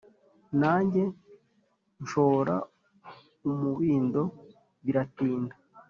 [0.59, 1.03] Nange
[2.03, 2.55] nshora
[3.49, 4.21] umubindo
[4.85, 5.55] biratinda